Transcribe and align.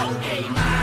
¿Cómo 0.00 0.79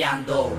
paso 0.00 0.49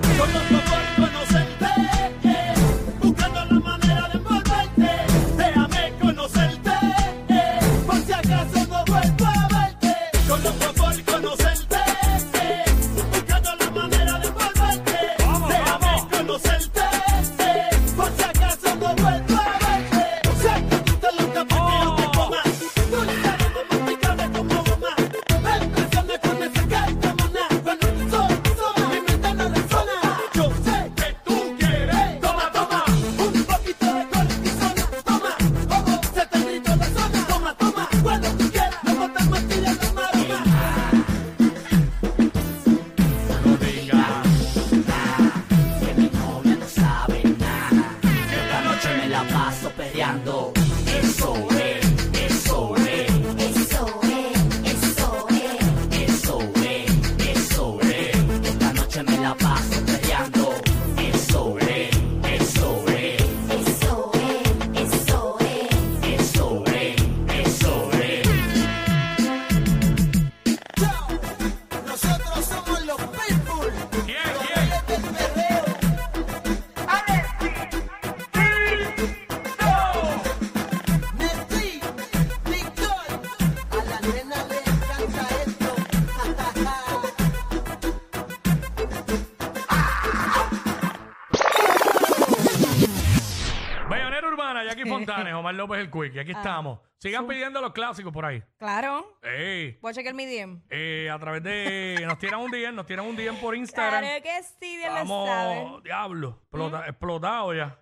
Jackie 94.74 94.88
Fontanes, 94.88 95.34
Omar 95.34 95.54
López 95.54 95.78
el 95.80 95.90
Quick. 95.90 96.14
Y 96.14 96.18
Ah. 96.18 96.22
aquí 96.22 96.32
estamos. 96.32 96.80
Sigan 96.98 97.26
pidiendo 97.26 97.60
los 97.60 97.72
clásicos 97.72 98.12
por 98.12 98.24
ahí. 98.24 98.42
Claro. 98.58 99.18
Ey, 99.22 99.76
Voy 99.82 99.90
a 99.90 99.94
chequear 99.94 100.14
mi 100.14 100.24
DM. 100.24 100.62
eh, 100.70 101.10
a 101.12 101.18
través 101.18 101.42
de. 101.42 102.02
Nos 102.06 102.16
tiran 102.18 102.40
un 102.40 102.50
DM, 102.50 102.72
nos 102.76 102.86
tiran 102.86 103.04
un 103.06 103.16
DM 103.16 103.36
por 103.40 103.56
Instagram. 103.56 104.00
Claro 104.02 104.22
que 104.22 104.42
sí, 104.60 104.76
Dios 104.76 104.88
lo 104.90 105.06
sabe. 105.06 105.60
¿Mm? 105.60 105.64
Vamos, 105.64 105.82
diablo. 105.82 106.38
explota- 106.50 106.86
Explotado 106.88 107.54
ya. 107.54 107.78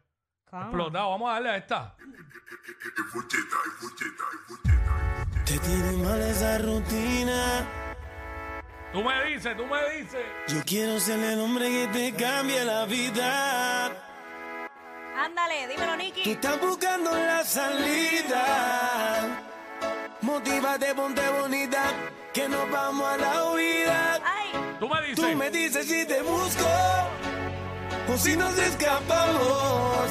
¿Cómo? 0.46 0.62
Explotado. 0.62 1.10
Vamos 1.10 1.28
a 1.30 1.32
darle 1.34 1.50
a 1.50 1.56
esta. 1.58 1.96
Te 5.44 5.58
tiene 5.58 5.92
mal 6.04 6.20
esa 6.22 6.58
rutina. 6.58 7.66
Tú 8.92 9.02
me 9.04 9.24
dices, 9.26 9.56
tú 9.56 9.66
me 9.66 9.78
dices. 10.00 10.20
Yo 10.48 10.62
quiero 10.66 10.98
ser 10.98 11.20
el 11.20 11.40
hombre 11.40 11.66
que 11.68 11.88
te 11.92 12.12
cambie 12.24 12.64
la 12.64 12.84
vida. 12.86 13.92
Ándale, 15.24 15.66
dímelo, 15.68 15.92
Tú 15.92 15.98
Nicky. 15.98 16.30
estás 16.32 16.60
buscando 16.60 17.10
la 17.10 17.44
salida. 17.44 18.42
Motívate, 20.22 20.94
ponte 20.94 21.22
bonita, 21.40 21.82
que 22.32 22.48
nos 22.48 22.70
vamos 22.70 23.06
a 23.06 23.16
la 23.16 23.44
huida. 23.52 24.14
Ay, 24.24 24.50
Tú 24.78 24.88
me 24.88 24.96
Tú 25.14 25.22
dices. 25.22 25.36
me 25.36 25.50
dices 25.50 25.86
si 25.86 26.04
te 26.06 26.22
busco 26.22 26.66
o 28.12 28.16
si 28.18 28.36
nos 28.36 28.56
escapamos. 28.58 30.08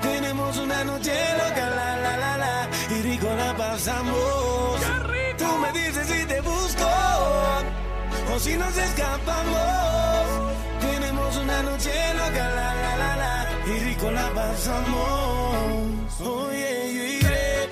Tenemos 0.00 0.56
una 0.58 0.84
noche 0.84 1.12
loca, 1.38 1.70
la 1.70 1.96
la 1.96 2.16
la 2.16 2.38
la, 2.38 2.68
y 2.90 3.02
rico 3.02 3.28
la 3.36 3.56
pasamos. 3.56 4.80
¡Qué 4.80 4.98
rico! 5.12 5.44
Tú 5.44 5.58
me 5.58 5.72
dices 5.72 6.06
si 6.08 6.24
te 6.26 6.40
busco 6.40 6.88
o 8.34 8.38
si 8.38 8.56
nos 8.56 8.76
escapamos. 8.76 10.52
Tenemos 10.80 11.36
una 11.36 11.62
noche 11.62 11.92
loca, 12.14 12.48
la 12.50 12.74
la 12.74 12.96
la 12.96 13.16
la, 13.16 13.41
y 13.66 13.78
rico 13.78 14.10
la 14.10 14.28
pasamos. 14.34 16.20
Oye, 16.20 16.94
yo 16.94 17.02
iré 17.04 17.68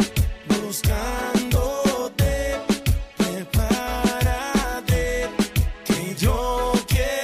buscándote. 0.49 2.33
Prepárate, 3.17 5.05
que 5.85 6.15
yo 6.17 6.73
quiero 6.87 7.21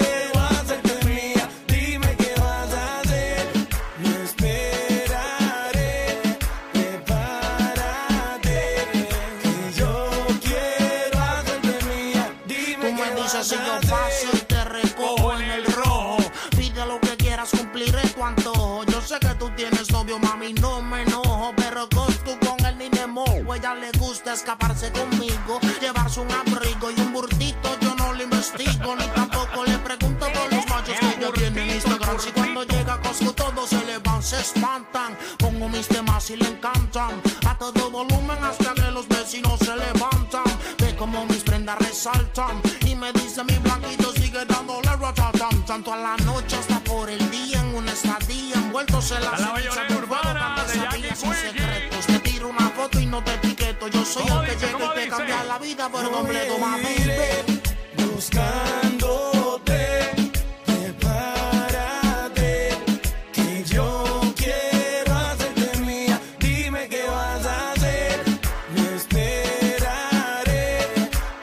conmigo, 24.85 25.59
llevarse 25.81 26.21
un 26.21 26.31
abrigo 26.31 26.91
y 26.91 27.01
un 27.01 27.13
burtito. 27.13 27.79
Yo 27.81 27.95
no 27.95 28.13
le 28.13 28.25
investigo 28.25 28.95
ni 28.97 29.07
tampoco 29.09 29.65
le 29.65 29.79
pregunto 29.79 30.27
por 30.27 30.53
los 30.53 30.67
machos 30.69 30.95
que 31.01 31.21
yo 31.21 31.33
tiene 31.33 31.63
en 31.63 31.71
Instagram. 31.71 32.19
Si 32.19 32.31
cuando 32.31 32.63
llega 32.65 32.95
a 32.95 33.01
todos 33.01 33.71
se 33.71 33.85
le 33.87 33.99
van, 33.99 34.23
se 34.23 34.39
espantan. 34.39 35.17
Pongo 35.39 35.69
mis 35.69 35.89
temas 35.89 36.29
y 36.31 36.37
le 36.37 36.49
encantan. 36.49 37.23
A 37.47 37.57
todo 37.57 37.91
volumen 37.91 38.39
hasta 38.43 38.75
que 38.75 38.91
los 38.91 39.09
vecinos 39.09 39.59
se 39.61 39.75
levantan. 39.77 40.45
Ve 40.79 40.95
como 40.97 41.25
mis 41.25 41.43
prendas 41.43 41.79
resaltan. 41.79 42.61
Y 42.85 42.95
me 42.95 43.13
dice 43.13 43.45
mi 43.45 43.57
blanquito 43.59 44.13
sigue 44.13 44.45
dándole 44.45 44.95
ratatán. 44.95 45.65
Tanto 45.65 45.93
a 45.95 45.97
la 45.97 46.17
noche 46.19 46.57
hasta 46.57 46.81
por 46.81 47.09
el 47.09 47.31
día 47.31 47.61
en 47.61 47.75
una 47.75 47.93
estadía. 47.93 48.57
Envueltos 48.57 49.11
en 49.13 49.25
la, 49.25 49.31
la 49.31 49.57
ceniza 49.57 49.87
turbada. 49.87 50.55
Con 50.55 50.67
pesadillas 50.67 51.23
y 51.25 51.35
secretos 51.35 52.07
tiro 52.37 52.49
una 52.51 52.69
foto 52.71 53.01
y 53.01 53.07
no 53.07 53.25
te 53.25 53.33
etiqueto. 53.35 53.89
Yo 53.89 54.05
soy 54.05 54.27
el 54.27 54.41
que 54.45 54.55
dice, 54.55 54.67
llego 54.67 54.93
y 54.93 54.95
te 54.95 55.09
cambia 55.09 55.43
la 55.45 55.59
vida 55.59 55.89
por 55.89 56.11
completo, 56.11 56.59
mami. 56.59 56.85
Buscándote, 57.97 59.81
prepárate. 60.67 62.51
Que 63.33 63.65
yo 63.65 64.21
quiero 64.37 65.15
hacerte 65.15 65.79
mía. 65.79 66.21
Dime 66.39 66.89
qué 66.89 67.05
vas 67.07 67.47
a 67.47 67.73
hacer. 67.73 68.23
Me 68.75 68.97
esperaré. 68.97 70.87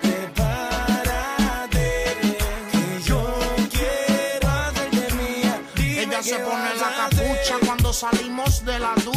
Prepárate. 0.02 1.88
Que 2.72 3.02
yo 3.04 3.22
quiero 3.72 4.48
hacerte 4.48 5.14
mía. 5.16 5.60
Ella 5.76 6.22
se 6.22 6.38
pone 6.38 6.70
vas 6.70 6.78
la 6.78 6.92
capucha 6.98 7.56
cuando 7.66 7.92
salimos 7.94 8.64
de 8.64 8.80
la 8.80 8.94
duda. 9.04 9.13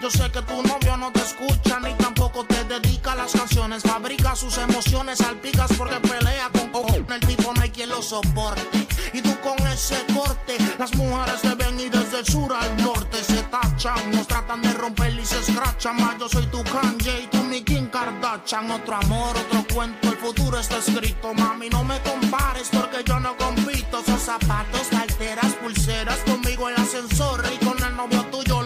Yo 0.00 0.08
sé 0.08 0.30
que 0.30 0.40
tu 0.42 0.62
novio 0.62 0.96
no 0.96 1.10
te 1.10 1.18
escucha, 1.18 1.80
ni 1.80 1.92
tampoco 1.94 2.44
te 2.44 2.62
dedica 2.66 3.12
a 3.12 3.16
las 3.16 3.32
canciones. 3.32 3.82
Fabrica 3.82 4.36
sus 4.36 4.56
emociones, 4.58 5.18
salpicas 5.18 5.72
porque 5.76 5.96
pelea 5.96 6.48
con 6.52 6.68
cojones. 6.70 7.04
El 7.10 7.20
tipo 7.26 7.52
no 7.52 7.60
hay 7.60 7.70
quien 7.70 7.88
lo 7.88 8.00
soporte. 8.00 8.86
Y 9.12 9.20
tú 9.22 9.36
con 9.40 9.58
ese 9.66 9.96
corte, 10.14 10.56
las 10.78 10.94
mujeres 10.94 11.40
te 11.40 11.52
ven 11.56 11.80
y 11.80 11.88
desde 11.88 12.20
el 12.20 12.26
sur 12.26 12.52
al 12.52 12.76
norte 12.76 13.24
se 13.24 13.42
tachan. 13.42 14.12
Nos 14.12 14.28
tratan 14.28 14.62
de 14.62 14.72
romper 14.72 15.12
y 15.18 15.26
se 15.26 15.40
escrachan. 15.40 15.96
Mas 15.96 16.16
yo 16.20 16.28
soy 16.28 16.46
tu 16.46 16.62
Kanye 16.62 17.22
y 17.24 17.26
tú 17.26 17.38
mi 17.42 17.62
Kim 17.62 17.88
Kardashian. 17.88 18.70
Otro 18.70 18.94
amor, 18.94 19.36
otro 19.36 19.64
cuento, 19.74 20.10
el 20.10 20.16
futuro 20.18 20.60
está 20.60 20.76
escrito. 20.76 21.34
Mami, 21.34 21.70
no 21.70 21.82
me 21.82 22.00
compares 22.02 22.68
porque 22.70 23.02
yo 23.04 23.18
no 23.18 23.36
compito. 23.36 23.98
Esos 23.98 24.22
zapatos, 24.22 24.86
carteras, 24.92 25.54
pulseras, 25.54 26.18
conmigo 26.18 26.68
el 26.68 26.76
ascensor 26.76 27.42
y 27.52 27.64
con 27.64 27.76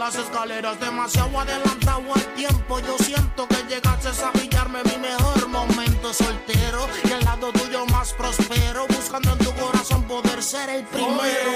las 0.01 0.17
escaleras, 0.17 0.81
demasiado 0.81 1.39
adelantado 1.39 2.15
al 2.15 2.35
tiempo. 2.35 2.81
Yo 2.81 2.97
siento 3.05 3.47
que 3.47 3.57
llegaste 3.69 4.09
a 4.25 4.33
pillarme 4.33 4.83
mi 4.85 4.97
mejor 4.97 5.47
momento 5.49 6.15
soltero 6.15 6.89
y 7.05 7.13
al 7.13 7.23
lado 7.23 7.53
tuyo 7.53 7.85
más 7.85 8.15
prospero, 8.15 8.87
buscando 8.89 9.33
en 9.33 9.39
tu 9.39 9.53
corazón 9.53 10.03
poder 10.05 10.43
ser 10.43 10.71
el 10.71 10.85
primero. 10.85 11.51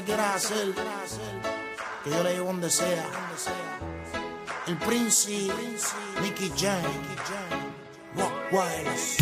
que 0.00 0.06
quieras 0.06 0.44
hacer, 0.44 0.72
que 2.04 2.10
yo 2.10 2.22
le 2.22 2.32
llevo 2.32 2.46
donde 2.46 2.70
sea. 2.70 3.04
El 4.66 4.76
Prince, 4.78 5.48
Nicky 6.22 6.52
Jam, 6.56 6.82
Walk 8.16 8.52
Wireless, 8.52 9.18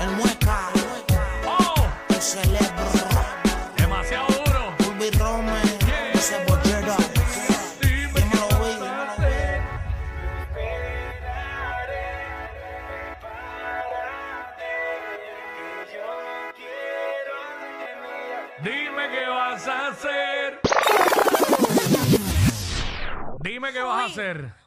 el 0.00 0.10
Mueca. 0.16 0.79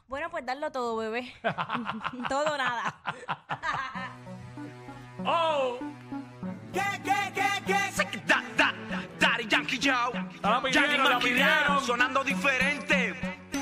Bueno, 0.08 0.30
pues 0.30 0.46
darlo 0.46 0.70
todo, 0.70 0.96
bebé. 0.96 1.32
todo 2.28 2.56
nada. 2.56 2.94
¡Oh! 5.24 5.78
¿Qué, 6.72 6.82
qué, 7.04 7.32
qué, 7.34 7.62
qué? 7.66 8.18
Da, 8.26 8.42
da, 8.56 8.74
Daddy 9.18 9.46
Yankee 9.48 9.78
Joe. 9.82 10.12
La 10.42 10.62
pidieron, 10.62 11.10
la 11.10 11.18
pidieron. 11.18 11.84
Sonando 11.84 12.24
diferente. 12.24 13.14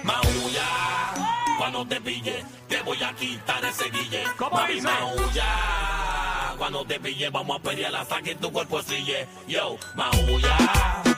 Maulla, 0.03 1.15
cuando 1.59 1.87
te 1.87 2.01
pille, 2.01 2.45
te 2.69 2.83
voy 2.83 3.03
a 3.03 3.13
quitar 3.15 3.65
ese 3.65 3.91
guille. 3.91 4.25
¿Cómo 4.37 4.57
Mami, 4.57 4.75
dice? 4.75 4.89
Maulla, 4.89 6.55
cuando 6.59 6.85
te 6.85 6.99
pille, 6.99 7.31
vamos 7.31 7.61
a 7.61 7.63
pelear 7.63 7.95
hasta 7.95 8.21
que 8.23 8.35
tu 8.35 8.51
cuerpo 8.51 8.83
sigue. 8.83 9.29
Yo, 9.47 9.77
maulla. 9.95 11.12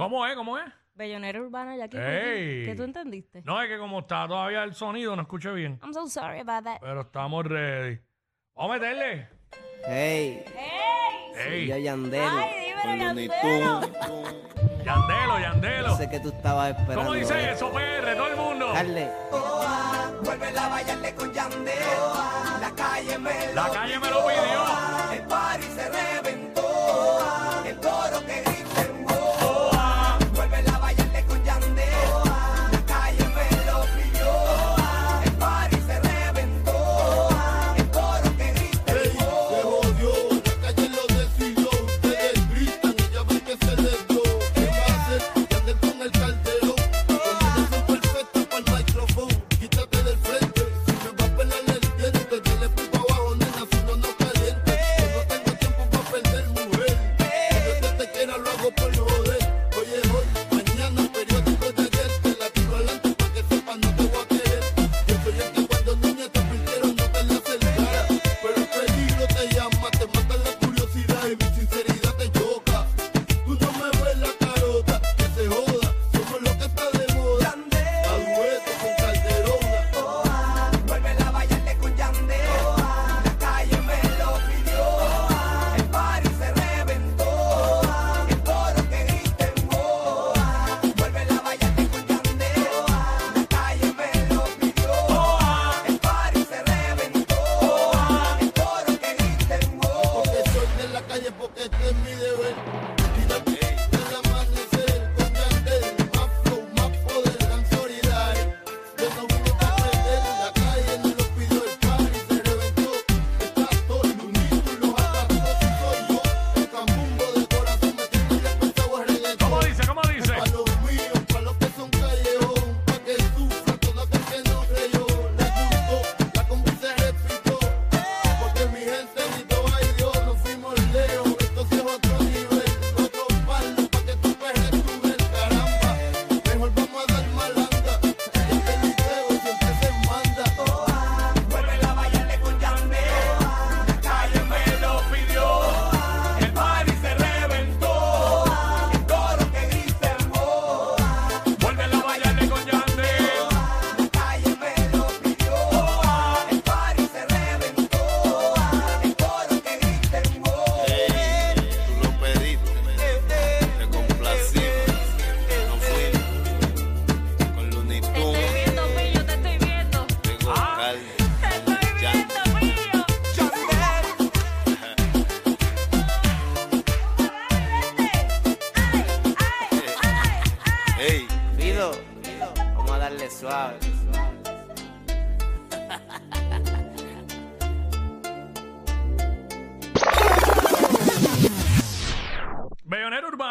¿Cómo 0.00 0.26
es? 0.26 0.34
¿Cómo 0.34 0.56
es? 0.56 0.64
Bellonera 0.94 1.38
urbana, 1.42 1.76
Jackie 1.76 1.98
Ey. 1.98 2.60
Quickie. 2.60 2.64
¿Qué 2.64 2.74
tú 2.74 2.84
entendiste? 2.84 3.42
No, 3.44 3.60
es 3.60 3.68
que 3.68 3.76
como 3.76 3.98
está 3.98 4.26
todavía 4.26 4.62
el 4.64 4.74
sonido, 4.74 5.14
no 5.14 5.20
escuché 5.20 5.52
bien. 5.52 5.78
I'm 5.82 5.92
so 5.92 6.08
sorry 6.08 6.38
about 6.40 6.64
that. 6.64 6.80
Pero 6.80 7.02
estamos 7.02 7.44
ready. 7.44 8.00
Vamos 8.54 8.70
a 8.70 8.80
meterle. 8.80 9.28
Hey, 9.86 10.42
Ey, 11.36 11.66
yo 11.66 11.76
Yandel. 11.76 12.22
Ay, 12.22 12.74
dímelo, 12.82 12.96
Yandelo. 12.96 13.80
Yandelo, 14.84 15.38
Yandelo. 15.38 15.96
Sé 15.96 16.08
que 16.08 16.20
tú 16.20 16.30
estabas 16.30 16.70
esperando. 16.70 17.02
¿Cómo 17.02 17.12
dice 17.12 17.52
eso, 17.52 17.70
PR? 17.70 18.16
Todo 18.16 18.28
el 18.28 18.36
mundo. 18.36 18.72
Dale. 18.72 19.10
Vuelve 20.24 20.58
a 20.58 20.68
bailarle 20.68 21.14
con 21.14 21.30
Yandel. 21.30 21.74
La 22.58 22.72
calle 22.74 23.18
me 23.18 23.52
La 23.54 23.68
calle 23.68 23.98
me 23.98 24.08
lo 24.08 24.26
pidió. 24.26 25.12
El 25.12 25.26
party 25.26 25.62
se. 25.64 26.19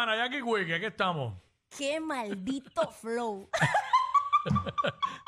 Urbana, 0.02 0.16
Jackie 0.16 0.42
Quickie, 0.42 0.74
aquí 0.74 0.86
estamos. 0.86 1.34
Qué 1.76 2.00
maldito 2.00 2.90
flow. 3.02 3.48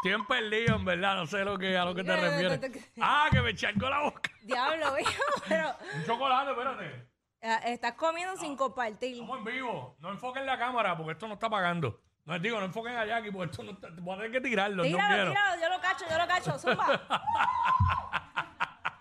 En 0.05 0.25
perdido, 0.27 0.77
en 0.77 0.85
verdad, 0.87 1.15
no 1.17 1.27
sé 1.27 1.45
lo 1.45 1.59
que, 1.59 1.77
a 1.77 1.85
lo 1.85 1.95
que 1.95 2.03
te 2.03 2.09
No, 2.09 2.17
no, 2.17 2.23
no, 2.23 2.29
refieres. 2.31 2.61
no, 2.61 2.69
no. 2.97 3.05
Ah, 3.07 3.29
que 3.31 3.41
me 3.43 3.55
charco 3.55 3.91
la 3.91 4.01
boca. 4.01 4.31
Diablo, 4.43 4.95
viejo, 4.97 5.13
pero 5.47 5.77
Un 5.95 6.05
chocolate, 6.07 6.51
espérate. 6.53 7.07
eh, 7.43 7.59
estás 7.67 7.93
comiendo 7.93 8.35
sin 8.39 8.57
compartir. 8.57 9.13
Estamos 9.13 9.39
en 9.39 9.45
vivo. 9.45 9.97
No 10.01 10.11
enfoquen 10.11 10.47
la 10.47 10.59
cámara 10.59 10.97
porque 10.97 11.13
esto 11.13 11.29
no 11.29 11.35
está 11.35 11.51
pagando. 11.51 12.01
No 12.25 12.39
digo, 12.39 12.59
no 12.59 12.65
enfoquen 12.67 12.97
a 12.97 13.05
Jackie 13.05 13.31
porque 13.31 13.51
esto 13.51 13.63
no 13.65 13.73
está. 13.73 13.89
Voy 13.99 14.15
a 14.15 14.17
tener 14.23 14.33
que 14.33 14.41
tirarlo. 14.41 14.77
no 14.77 14.83
Tíralo, 14.89 15.15
quiero. 15.15 15.31
tíralo, 15.33 15.61
yo 15.61 15.69
lo 15.69 15.81
cacho, 15.83 16.05
yo 16.09 16.17
lo 16.19 16.27
cacho, 16.27 16.59
zumba. 16.59 17.01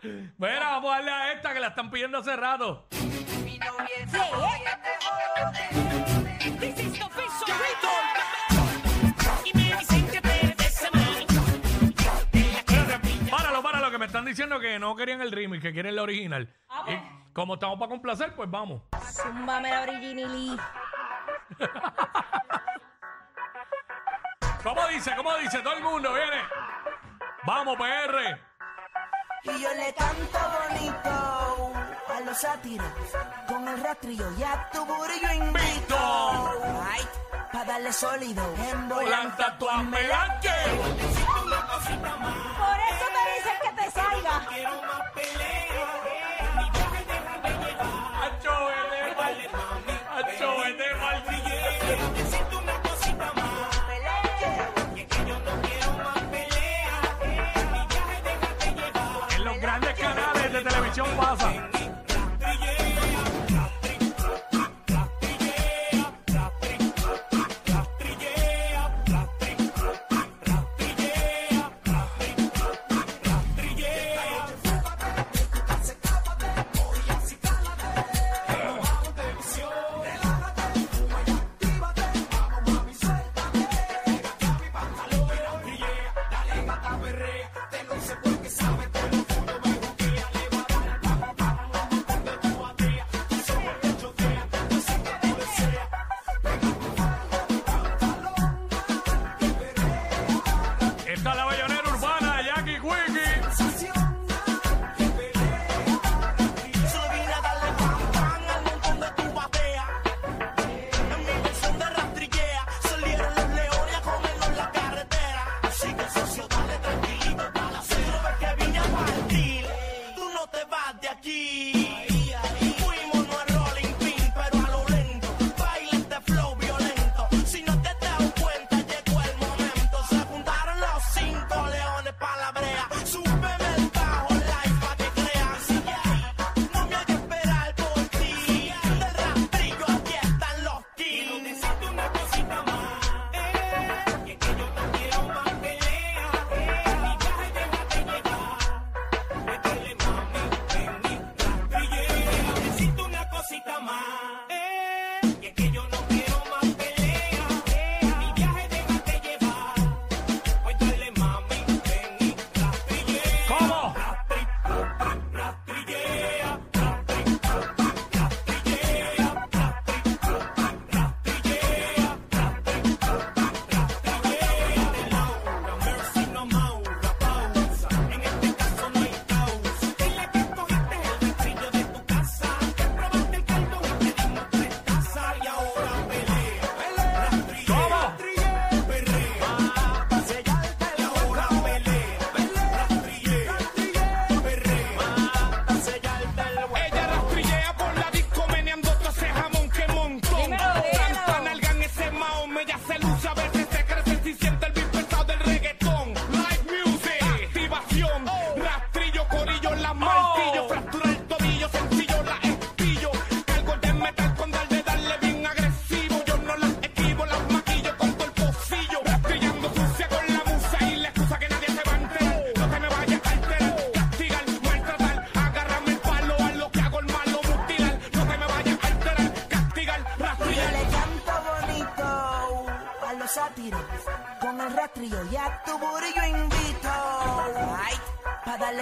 Mira, 0.38 0.70
vamos 0.72 0.92
a 0.92 0.96
darle 0.96 1.12
a 1.12 1.32
esta 1.32 1.54
que 1.54 1.60
la 1.62 1.68
están 1.68 1.90
pidiendo 1.90 2.18
hace 2.18 2.36
rato. 2.36 2.88
Espérate, 2.92 4.90
páralo, 13.30 13.64
páralo, 13.64 13.92
que 13.92 13.98
me 13.98 14.06
están 14.06 14.26
diciendo 14.26 14.60
que 14.60 14.80
no 14.80 14.96
querían 14.96 15.22
el 15.22 15.32
remix, 15.32 15.62
que 15.62 15.74
quieren 15.74 15.96
la 15.96 16.04
original. 16.04 16.54
Y 16.88 16.98
como 17.34 17.56
estamos 17.56 17.80
para 17.80 17.90
complacer, 17.90 18.36
pues 18.36 18.50
vamos. 18.50 18.82
Zúmbame 19.12 19.72
la. 19.72 20.58
¿Cómo 24.64 24.88
dice? 24.88 25.12
¿Cómo 25.16 25.36
dice? 25.38 25.60
Todo 25.60 25.74
el 25.74 25.84
mundo 25.84 26.14
viene. 26.14 26.44
Vamos, 27.46 27.78
PR. 27.78 28.40
Y 29.44 29.60
yo 29.60 29.74
le 29.74 29.94
canto 29.94 30.40
bonito 30.70 31.41
con 33.48 33.68
el 33.68 33.84
rastrillo 33.84 34.26
y 34.38 34.44
a 34.44 34.70
tu 34.72 34.86
burillo 34.86 35.34
invito. 35.34 35.98
Ay, 36.90 37.06
pa' 37.52 37.66
darle 37.66 37.92
sólido 37.92 38.42
en 38.70 38.88
Volanta, 38.88 38.96
volanta 38.96 39.58
tu 39.58 39.70
amelante. 39.70 40.50
Por 40.72 40.88
eso 42.90 43.06
te 43.16 43.24
dicen 43.36 43.58
que 43.64 43.72
te 43.84 43.92
salga. 43.92 44.48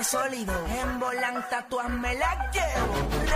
En 0.02 1.00
volanta 1.00 1.66
tú 1.70 1.78
me 1.90 2.16
la 2.16 2.50
llevo. 2.52 3.29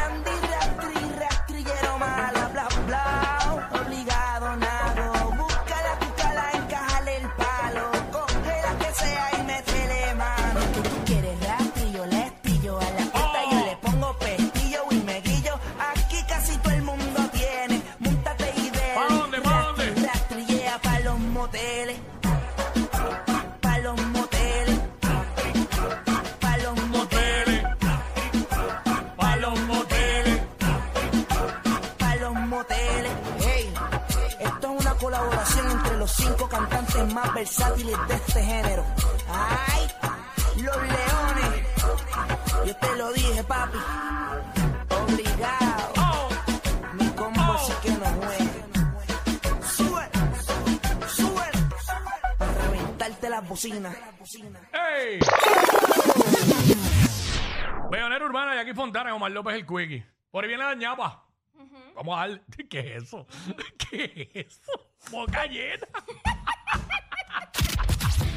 Dije, 43.33 43.43
papi. 43.43 43.77
Obligado. 44.89 45.93
Oh, 45.97 46.29
Mi 46.93 47.07
combo 47.09 47.57
sí 47.57 47.73
que 47.81 47.89
no 47.91 48.05
juega. 48.05 48.53
Sube, 49.75 50.09
sube. 51.07 51.45
Para 52.37 52.53
reventarte 52.53 53.29
las 53.29 53.47
bocinas. 53.47 53.95
¡Ey! 54.73 55.19
Bayonera 57.89 58.25
Urbana 58.25 58.55
y 58.55 58.59
aquí 58.59 58.73
Fontana 58.73 59.09
y 59.09 59.13
Omar 59.13 59.31
López 59.31 59.55
el 59.55 59.65
Quickie. 59.65 60.05
Por 60.31 60.43
ahí 60.43 60.47
viene 60.49 60.63
la 60.63 60.75
ñapa. 60.75 61.25
Vamos 61.95 62.17
a 62.17 62.27
dar. 62.27 62.41
¿Qué 62.69 62.79
es 62.97 63.03
eso? 63.03 63.27
¿Qué 63.77 64.29
es 64.33 64.47
eso? 64.47 64.71
Boca 65.11 65.45
llena. 65.45 65.87